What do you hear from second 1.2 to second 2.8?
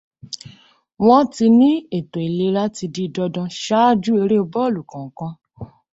ti ní ètò ìlera